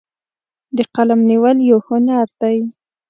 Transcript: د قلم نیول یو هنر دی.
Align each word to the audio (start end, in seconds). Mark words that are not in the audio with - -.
د 0.77 0.79
قلم 0.95 1.19
نیول 1.29 1.57
یو 1.69 1.79
هنر 1.87 2.27
دی. 2.41 2.57